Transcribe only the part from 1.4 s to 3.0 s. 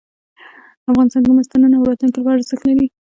د نن او راتلونکي لپاره ارزښت لري.